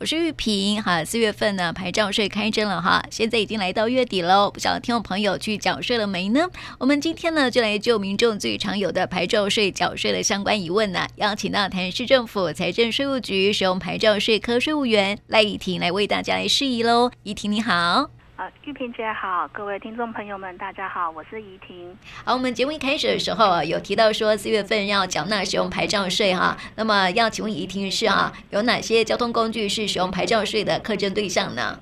[0.00, 1.04] 我是玉萍哈。
[1.04, 6.48] 四月份呢，牌照税开征了哈，现在已经来到月底喽，不晓得听众朋友去缴税了没呢？
[6.78, 17.10] 我们今天呢，就来就民众最常有的牌照税缴税的相关疑问呢，邀请到台市政府财政税务局使用牌照税科税务员赖怡婷来为大家来释疑喽。
[17.22, 18.19] 怡婷你好。
[18.40, 21.94] 啊，玉萍姐好，各位听众朋友们，大家好，我是怡婷。
[22.24, 31.78] 好，我们节目一开始的时候啊，有提到说四月份要缴纳使用牌照税哈，那么要请问怡婷是啊，有哪些交通工具是使用牌照税的课征对象呢？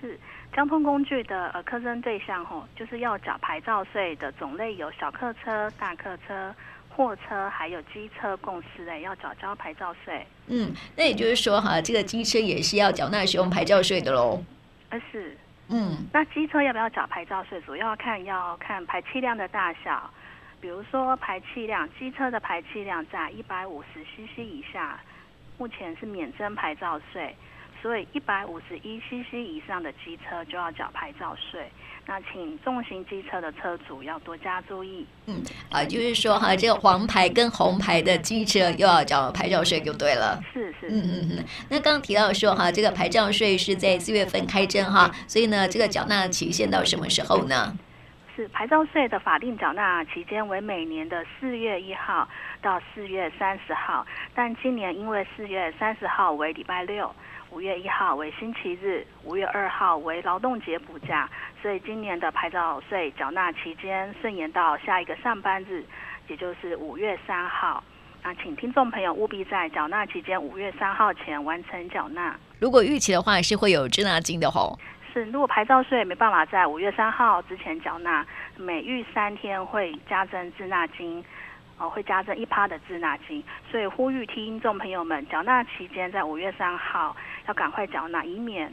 [0.00, 0.16] 是
[0.54, 6.54] 交通工具的呃课征对象吼，就是要缴牌照税的种类有小客车、大客车、
[6.88, 10.24] 货车，还有机车共四类要缴交牌照税。
[10.46, 14.40] 嗯，那也就是说哈，这个机车也是要缴纳使用牌照税的喽？
[14.90, 15.36] 啊是。
[15.68, 17.60] 嗯，那机车要不要缴牌照税？
[17.62, 20.08] 主要看要看排气量的大小，
[20.60, 25.00] 比如说排气量，机车的排气量在一百五十 CC 以下，
[25.58, 27.34] 目前是免征牌照税。
[27.86, 31.70] 所以一百五十一 CC 以上的机车就要缴牌照税。
[32.04, 35.06] 那请重型机车的车主要多加注意。
[35.26, 40.42] 嗯，啊，就是说哈，这个黄牌跟红牌的机车又要缴牌照税就对了。
[40.52, 41.44] 是是，嗯嗯嗯。
[41.70, 47.72] 那刚刚提到说哈，这个牌照税是在四月份开征哈，所以呢，这个缴纳期限到什么时候呢？
[48.34, 52.28] 是牌照税的法定缴纳期间为每年的四月一号
[52.60, 57.14] 到四月三十号，但今年因为四月三十号为礼拜六。
[57.56, 61.26] 五月一号为星期日，五月二号为劳动节补假，
[61.62, 65.82] 所以今年的牌照税缴纳期间顺延到下一个上班日，
[66.28, 67.82] 也就是五月三号。
[68.22, 72.36] 那请听众朋友务必在缴纳期间五月三号前完成缴纳。
[72.60, 74.78] 如果逾期的话，是会有滞纳金的吼。
[75.14, 78.26] 是，如果牌照税没办法在五月三号之前缴纳，
[78.58, 81.24] 每逾三天会加征滞纳金。
[81.78, 87.14] 哦，会加征一趴的滞纳金，所以呼吁听众朋友们，缴纳期间在五月三号
[87.48, 88.72] 要赶快缴纳，以免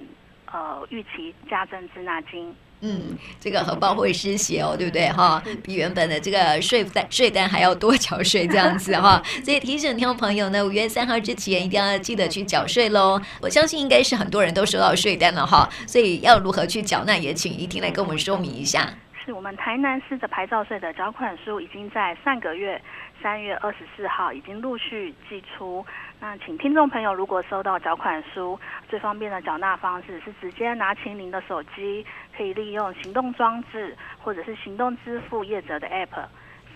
[0.52, 2.53] 呃逾期加征滞纳金。
[2.85, 5.41] 嗯，这个荷包会失血哦，对不对哈？
[5.63, 13.17] 比原本的这个税单税单还要多缴税这样子哈， 所以提醒听众朋友呢，五月三号之前一定要记得去缴税喽。
[13.41, 18.90] 我相信应该是很多人都收到税单了哈，所以要如何去缴纳，也请怡婷来跟我们说明一下。
[19.23, 22.81] 是我们台南市的牌照税的缴款书已经在上个月
[23.22, 25.85] 三月二十四号已经陆续寄出。
[26.25, 28.57] 那请听众朋友如果收到缴款书，
[28.88, 32.06] 最方便的缴纳方式是直接拿起您的手机，
[32.38, 36.23] 可以利用行动装置或者是行动支付业者的 App，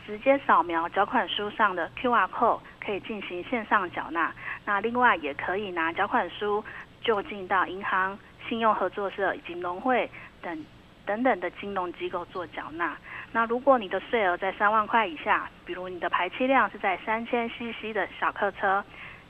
[0.06, 4.34] 直接扫描缴款书上的 QR code，可以进行线上缴纳。
[4.66, 6.62] 那另外也可以拿缴款书
[7.00, 8.19] 就近到银行、
[8.50, 10.66] 信用合作社以及农会等。
[11.06, 12.94] 等等的金融机构做缴纳。
[13.31, 18.84] 那如果你的税额在三万块以下，比如你的排气量是在三千 CC 的小客车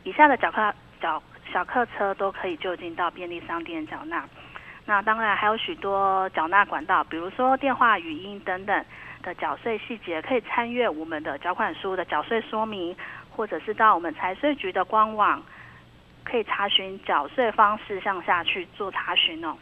[0.08, 4.24] 以下的缴客缴小客车都可以就近到便利商店缴纳。
[4.86, 8.86] 那当然还有许多缴纳管道，比如说电话、语音等等
[9.22, 12.96] 的缴税细节，可以参阅我们的缴款书的缴税说明，
[13.30, 15.44] 或者是到我们财税局的官网。
[16.24, 19.58] 可以查询缴税方式，向下去做查询哦。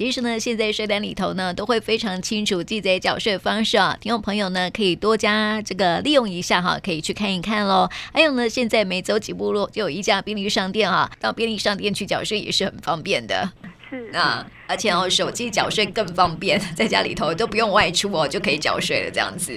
[0.00, 3.94] 其实呢，现在税单里头呢，都会非常清楚记载缴税方式啊。
[4.00, 7.86] 听众朋友呢，可以多加这个利用一下哈，可以去看一看喽。
[8.10, 13.46] 还有呢，现在每走几步路就有一家便利商店哈，到便利商店去缴税也是很方便的。
[13.90, 19.52] 是啊，而且哦，手机缴税更方便，在家里头都不用外出哦，就可以缴税了，这样子。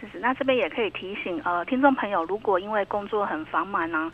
[0.00, 4.12] 是是，那这边也可以提醒呃，听众朋友，如果因为工作很繁忙呢、啊。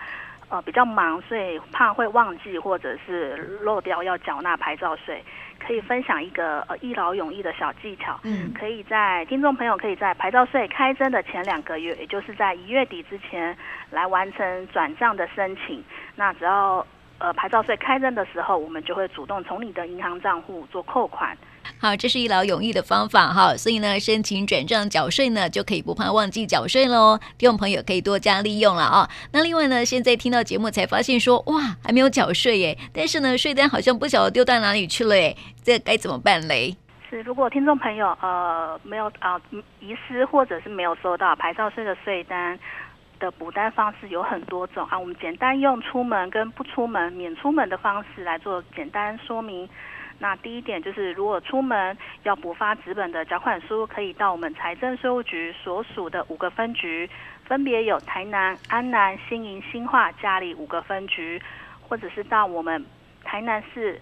[0.51, 5.23] 呃，比较忙，所以怕会忘记或者是漏掉要缴纳牌照税，
[5.59, 8.19] 可以分享一个呃一劳永逸的小技巧。
[8.25, 13.55] 嗯，可以在听众朋友可以在牌照税开征的前两个月，也就是在一月底之前
[13.91, 15.85] 来完成转账的申请。
[16.17, 16.87] 那只要
[17.19, 21.37] 呃牌照税开征的时候，我们就会主动从你的银行账户做扣款。
[21.81, 27.19] 好，这是一劳永逸的方法哈，所以呢，申请转账缴税呢，就可以不怕忘记缴税喽。
[27.37, 29.09] 听众朋友可以多加利用了啊。
[29.33, 36.75] 那另外呢，现在听到节目才发现说，哇，还没有缴税耶，但是呢，税单好像不晓得丢到哪里去了耶，这该怎么办嘞？
[37.11, 39.41] 是，如果听众朋友呃没有啊
[39.81, 42.59] 遗失或者是没有收到牌照税的税单
[43.19, 49.69] 的补单方式有很多种啊，我们简单用出门跟不出门免出门的方式来做简单说明。
[50.21, 57.09] 那第一点就是，如果出门要补发纸本的缴款书，可以到我们财政税务局所属的五个分局，
[57.45, 61.41] 分别有台南、安南、新营、新化、嘉里五个分局，
[61.89, 62.85] 或者是到我们
[63.23, 64.01] 台南市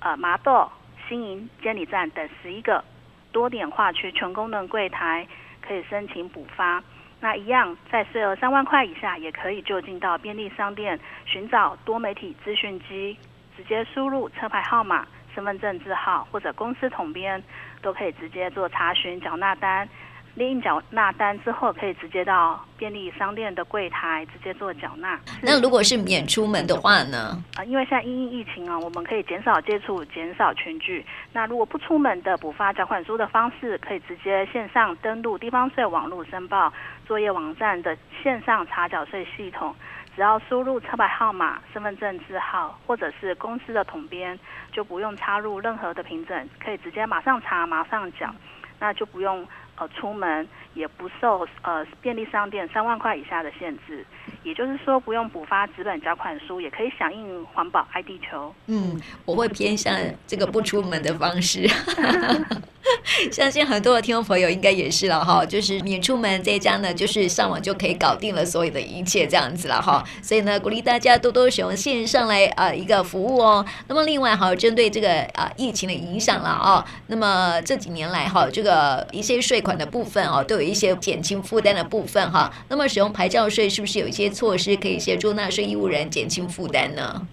[0.00, 0.70] 呃麻豆、
[1.08, 2.84] 新营监理站等十一个
[3.32, 5.26] 多点化区全功能柜台，
[5.66, 6.82] 可以申请补发。
[7.24, 13.16] 那一样，在税额三万块以下，也可以就近到便利商店寻找多媒体资讯机。
[13.56, 17.42] 直接输入车牌号码、身份证字号或者公司统编，
[17.80, 19.88] 都可以直接做查询缴纳单。
[20.34, 25.16] 列印缴纳单之后，可以直接到便利商店的柜台直接做缴纳。
[25.40, 27.40] 那如果是免出门的话呢？
[27.56, 31.06] 啊，因为现在因应疫情啊，我们可以减少接触，减少群聚。
[31.32, 36.72] 那如果不出门的，补发缴款书的方式，可以直接线上登录地方税网络申报
[37.06, 39.72] 作业网站的线上查缴税系统，
[40.16, 44.36] 只要输入车牌号码、身份证字号或者是公司的统编，
[44.72, 48.34] 就不用插入任何的凭证，可以直接马上查、马上缴，
[48.80, 49.46] 那就不用。
[49.76, 54.04] 呃，出门也不受呃便利商店三万块以下的限制，
[54.42, 58.54] 也就是说不用补发纸本缴款书，也可以响应环保爱地球。
[58.66, 59.94] 嗯，我会偏向
[60.26, 61.68] 这个不出门的方式。
[63.32, 70.04] 相信很多的听众朋友应该也是了哈，就是免出门这一家呢，就是上网就可以搞定了所有的一切这样子了哈。
[70.22, 73.64] 所以呢，鼓励大家多多使用线上来啊一个服务哦。
[73.88, 82.52] 那么另外哈，针对这个啊疫情的影响了啊，那么这几年来哈，这个一些税款的部分哦，都有一些减轻负担的部分哈。
[82.68, 87.26] 那么使用牌照税是不是有一些措施可以协助纳税义务人减轻负担呢？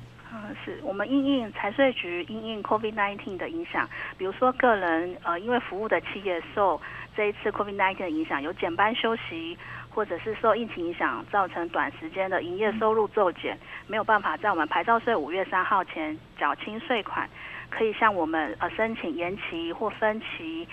[0.83, 6.79] 我们应应财税局应应 COVID-19 的影响，比如说个人呃，因为服务的企业受
[7.15, 9.57] 这一次 COVID-19 的影响，有减班休息，
[9.89, 13.57] 或者是受疫情影响造成短时间的营业收入骤减，
[13.87, 17.29] 没有办法在我们牌照税五月三号前缴清税款，
[17.69, 20.67] 可以向我们呃申请延期或分期，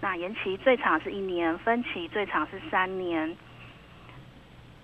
[0.00, 3.36] 那延期最长是一年，分期最长是三年。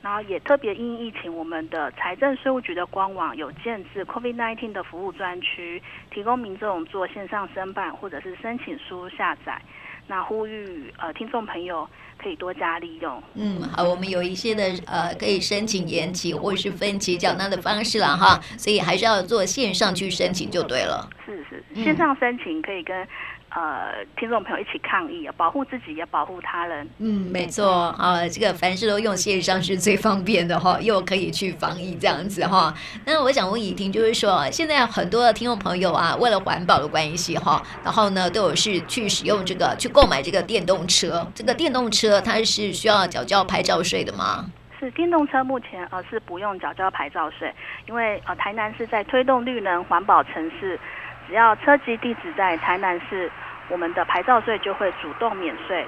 [0.04, 9.58] 然后也特别因疫情，我们的财政税务局的官网有建置 COVID-19 的服务专区，提供民众做线上申办或者是申请书下载。
[10.06, 13.22] 那呼吁呃听众朋友可以多加利用。
[13.32, 21.08] 嗯，好，我们有一些的呃可以申请延期或是分期缴纳的方式了哈，所以还是要做线上去申请就对了。
[21.24, 23.08] 是是，线上申请可以跟。
[23.54, 26.90] 呃，听众朋友一起抗议啊，保护自己也保护他人。
[26.98, 32.74] 嗯，没错啊，这个凡事都用线上是最方便的哈， 又可以去防疫这样子哈。
[33.06, 41.24] 那我想问怡婷，就是说现在很多的听众朋友啊，为了环保的关系哈，然后呢都有是去使用这个去购买这个电动车。
[41.32, 44.46] 这个电动车它是需要缴交牌照税的吗？
[44.80, 47.54] 是电动车目前呃是不用缴交牌照税，
[47.86, 50.76] 因为呃台南是在推动绿能环保城市，
[51.28, 53.30] 只要车籍地址在台南市。
[53.68, 55.84] 我们的牌照税就会主动免税。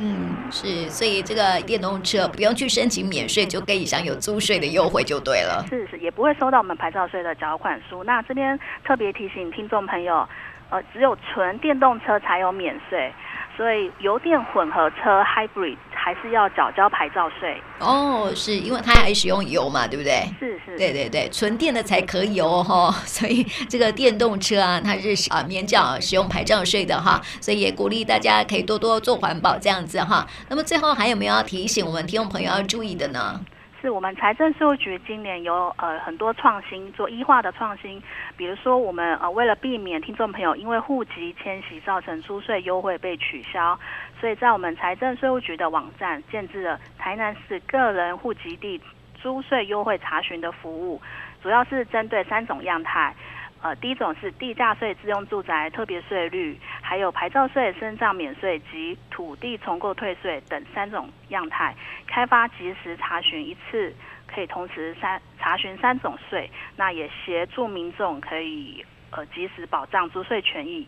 [0.00, 5.64] 嗯，是，所以这个电动车不用去申请免税，就可以享有租税的优惠就对了。
[5.68, 8.04] 是是，也不会收到我们牌照税的缴款书。
[8.04, 10.28] 那这边特别提醒听众朋友，
[10.70, 13.12] 呃，只有纯电动车才有免税。
[13.56, 15.76] 所以油电混合车 hybrid
[16.08, 20.22] 还是要缴交牌照税哦，是因为它还使用油嘛，对不对？
[20.40, 22.90] 是是，对对对，纯电的才可以哦哈。
[23.04, 27.20] 所以这个电动车啊，它是啊免缴使用牌照税的哈。
[27.42, 30.26] 所以也鼓励大家可以多多做环保这样子哈。
[30.48, 33.38] 那么最后还有没有要提醒我们听众朋友要注意的呢？
[33.80, 38.02] 是我们财政税务局今年有呃很多创新，做医化的创新，
[38.36, 43.78] 比如说我们呃为了避免听众朋友因为户籍迁徙造成租税优惠被取消，
[44.20, 48.80] 所以在我们财政税务局的网站建置了台南市个人户籍地
[49.14, 51.00] 租税优惠查询的服务，
[51.42, 53.14] 主要是针对三种样态。
[53.60, 61.74] 呃，第一种是地价税自用住宅特别税率，还有牌照税、身障免税及土地重购退税等三种样态，
[62.06, 63.92] 开发即时查询一次，
[64.32, 70.86] 可以同时三查询三种税，那也协助民众可以呃及时保障租税权益。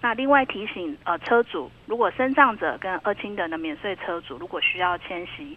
[0.00, 5.56] 那另外提醒呃车主，如果身障者跟二亲等的免税车主，如果需要迁徙。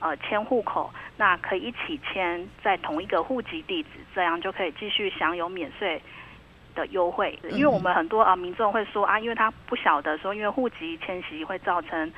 [0.00, 6.02] 呃，迁户口，那可以一起迁在同一个户籍地址，这样就可以继续享有免税
[6.74, 7.38] 的优惠。
[7.52, 12.12] 因为我们很多啊、呃、民众会说啊，因为他不晓得说，因为户籍迁徙会造成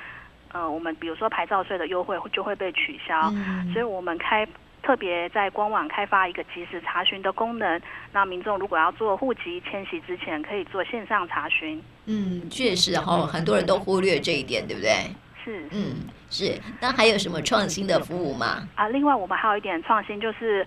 [0.51, 4.45] 呃我们比如说牌照税的优惠就会被取消，嗯、所以我们开
[4.87, 7.81] 特别在官网开发一个及时查询的功能，
[8.13, 11.83] 那民众如果要做户籍迁徙之前，可以做线上查询。
[12.05, 14.93] 嗯，确实哈，很多人都忽略这一点，对不对？
[15.43, 16.57] 是，嗯，是。
[16.79, 18.65] 那还有什么创新的服务吗？
[18.75, 20.65] 啊，另外我们还有一点创新，就是，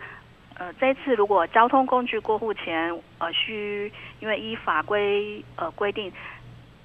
[0.59, 6.13] 呃，这次如果交通工具过户前，呃，需因为依法规呃规定，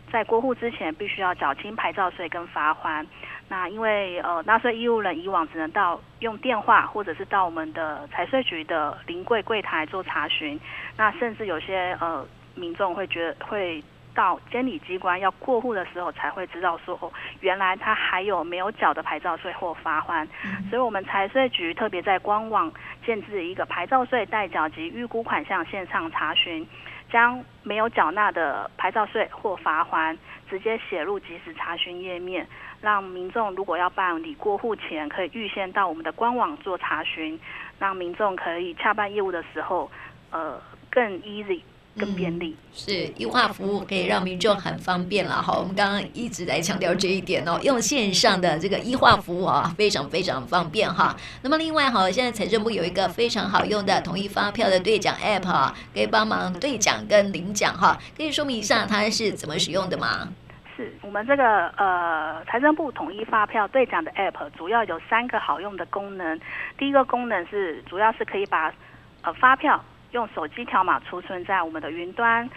[0.10, 3.06] 在过户之前必须要缴清牌照税跟罚锾。
[3.48, 10.60] 那因为呃纳税义务人以往只能到用电话或者是到我们的财税局的临柜柜台做查询，
[10.98, 12.26] 那甚至有些呃
[12.56, 13.84] 民众会觉得会。
[14.16, 17.12] 到监理机关要过户的时候，才会知道说，哦，
[17.42, 20.26] 原来他还有没有缴的牌照税或罚锾。
[20.46, 22.72] 嗯、所以，我们财税局特别在官网
[23.06, 26.66] 建置一个牌照税代缴及预估款项线上查询，
[27.12, 30.18] 将没有缴纳的牌照税或罚还
[30.50, 32.48] 直接写入即时查询页面，
[32.82, 37.40] 让民众如果要办理过户前，可以预先到我们的官网做查询，
[37.80, 39.90] 让民众可以洽办业务的时候，
[40.32, 41.62] 呃，更 easy。
[41.98, 45.58] 更便利、嗯、是 e 化服务可以让民众很方便了哈。
[45.58, 51.16] 我们刚刚一直在强调这一点哦，用线上的这个 e 化服务啊，非常非常方便哈。
[51.42, 57.98] 那么另外哈，现在财政部有一个非常好用的统一发票的兑奖 app 啊，可以帮忙兑奖跟领奖哈。
[58.18, 60.28] 可以说明一下它是怎么使用的吗？
[60.76, 66.38] 是我们这个呃财政部统一发票兑奖的 app 主要有三个好用的功能。
[66.78, 68.74] 第一个功能是主要是可以把
[69.22, 69.82] 呃发票。
[70.16, 72.50] 用手机条码储存在我们的云端。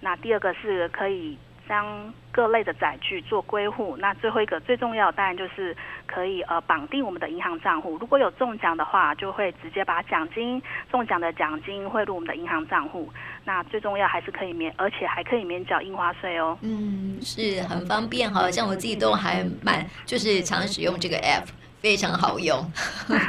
[0.00, 3.96] 那第二个是可以将各类的载具做归户。
[3.98, 7.96] 那最后一个最重要，当然就是可以呃绑定我们的银行账户。
[7.98, 10.60] 如果有中奖的话，就会直接把奖金
[10.90, 13.08] 中奖的奖金汇入我们的银行账户。
[13.44, 16.58] 那最重要还是可以免，而且还可以免缴印花税哦。
[16.62, 21.46] 嗯，是很方便哈，像我自己都还蛮就是常使用这个 app。
[21.86, 22.58] 非常好用，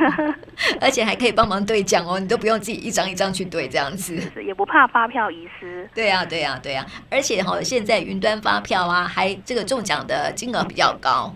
[0.81, 5.87] 而且还可以帮忙兑奖哦，你都不用自己一张一张去兑，这样子也不怕发票遗失。
[5.93, 11.31] 对呀、啊，对呀、啊，对呀、啊，而且哈，现在云端发票啊，还这个中奖的金额比较高。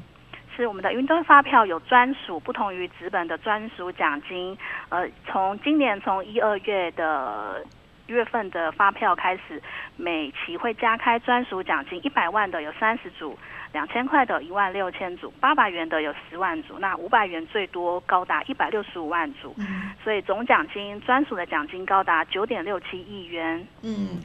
[0.55, 4.57] 是我们的云端发票有专属，不同于纸本的专属奖金。
[4.89, 7.63] 呃，从今年从一二月的
[8.07, 9.61] 月份的发票开始，
[9.95, 13.37] 每期会加开专属奖金，一百万的有三十组。
[13.71, 23.65] 两千块的一万六千组，八百元的有十万组，那五百元最多高达一百六十五万组，嗯、所以总奖金专属的奖金高达九点六七亿元。
[23.81, 24.19] 嗯。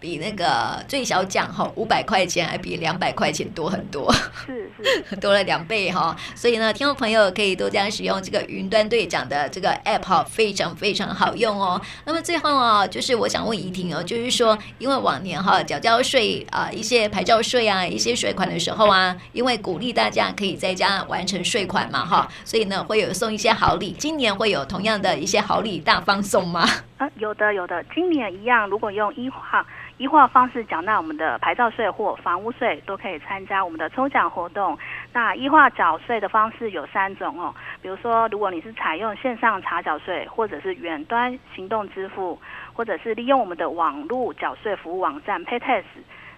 [0.00, 4.10] 比那个最小奖哈五百块钱还比两百块钱多很多，
[4.46, 4.70] 是
[5.08, 6.16] 是 多了两倍哈。
[6.34, 11.80] 所以呢，听众朋友可以多加使用这个云端队长的这个 app 哈，非常非常好用哦。
[12.06, 23.94] 那么最后啊，就是我想问怡婷哦，就是说，因为往年哈缴交税啊一些牌照税啊一些税款的时候啊，因为鼓励大家可以在家完成税款嘛哈，所以呢会有送一些好礼。
[23.98, 26.66] 今年会有同样的一些好礼大放送吗？
[26.96, 29.62] 啊，有的有的，今年一样，如果用一号。
[30.00, 34.78] 一化方式缴纳我们的牌照税或房屋税，都可以参加我们的抽奖活动。
[35.12, 42.40] 那一化缴税的方式有三种哦，比如说，如果你是采用线上查缴税，或者是远端行动支付，
[42.72, 45.82] 或者是利用我们的网络缴税服务网站 PayTax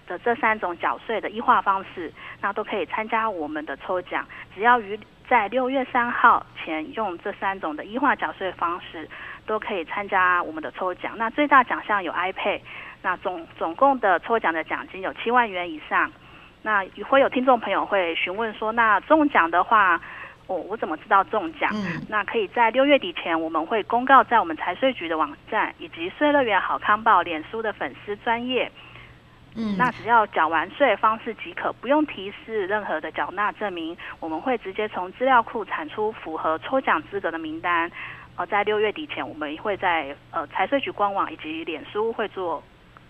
[0.07, 4.25] 的这三种缴税的一化方式，那都可以参加我们的抽奖。
[4.53, 9.09] 只要于在六月三号前用这三种的一化缴税方式，
[9.45, 11.13] 都可以参加我们的抽奖。
[11.17, 12.59] 那最大奖项有 iPad。
[13.03, 16.09] 那总总共的抽奖的奖金有七万元以上，
[16.61, 20.01] 那会有听众朋友会询问说，那中奖的话，
[20.47, 21.69] 我、哦、我怎么知道中奖？
[21.73, 28.71] 嗯，那可以在六月底前，我们会公告在我们财税局的网站以及税乐园好康报脸书的粉丝专业。
[29.55, 37.91] 嗯，那只要缴完税方式即可，不用提示任何的缴纳证明，我们会直接从资料库产出符合抽奖资格的名单。
[38.37, 42.63] 呃，在六月底前，我们会在呃财税局官网以及脸书会做。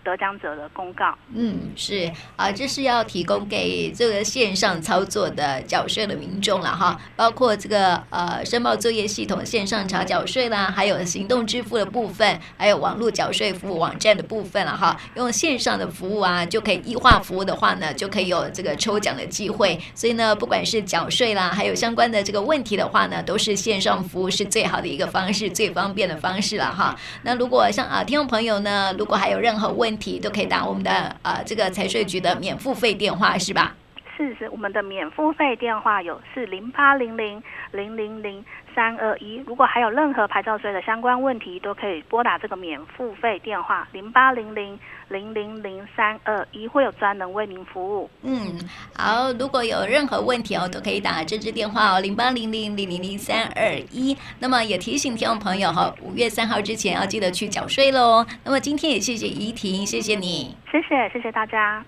[0.04, 26.94] 得奖者的公告，嗯，是啊，这是要提供给这个线上操作的缴税的民众了哈，包括这个呃申报作业系统线上查缴税啦，还有行动支付的部分，还有网络缴税服务网站的部分了哈，用线上的服务啊，就可以异化服务的话呢，就可以有这个抽奖的机会，所以呢，不管是缴税啦，还有相关的这个问题的话呢，都是线上服务是最好的一个方式，最方便的方式了哈。
[27.22, 33.74] 那如果像啊听众朋友呢，如果还有任何问，题都可以打我们的呃这个财税局的免付费电话是吧？
[34.16, 37.42] 是是，我们的免付费电话有是零八零零
[37.72, 38.44] 零零零
[38.74, 39.42] 三二一。
[39.46, 44.78] 如果还有任何牌照税的相关问题，都可以拨打这个免付费电话零八零零
[45.08, 48.08] 零零零三二一，会有专人为您服务。
[48.22, 48.58] 嗯，
[48.96, 54.16] 好，如果有任何问题哦，都可以打这支电话哦，零八零零零零零三二一。
[54.38, 58.24] 那么也提醒听众朋友哈，五月三号之前要记得去缴税喽。
[58.44, 61.84] 那么今天也谢谢怡婷，谢谢你，谢谢谢谢大家。